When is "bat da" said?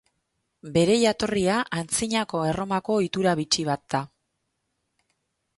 3.71-4.03